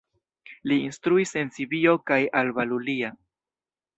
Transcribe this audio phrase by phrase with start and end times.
[0.71, 3.13] Li instruis en Sibio kaj Alba Iulia.